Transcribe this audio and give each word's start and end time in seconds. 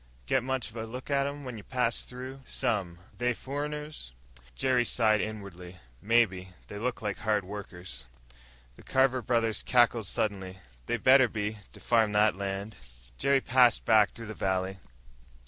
"Get 0.25 0.41
much 0.41 0.71
of 0.71 0.77
a 0.77 0.87
look 0.87 1.11
at 1.11 1.27
'em 1.27 1.43
when 1.43 1.57
ye 1.57 1.61
passed 1.61 2.09
through?" 2.09 2.41
"Some." 2.43 2.97
"They 3.15 3.35
furriners?" 3.35 4.13
Jerry 4.55 4.83
sighed 4.83 5.21
inwardly. 5.21 5.77
"Maybe. 6.01 6.53
They 6.69 6.79
look 6.79 7.03
like 7.03 7.19
hard 7.19 7.43
workers." 7.45 8.07
The 8.77 8.81
Carver 8.83 9.21
brothers 9.21 9.61
cackled 9.61 10.07
suddenly. 10.07 10.57
"They 10.87 10.97
better 10.97 11.27
be! 11.27 11.59
To 11.73 11.79
farm 11.79 12.13
that 12.13 12.35
land." 12.35 12.77
Jerry 13.19 13.41
passed 13.41 13.85
back 13.85 14.09
through 14.09 14.25
the 14.25 14.33
valley. 14.33 14.79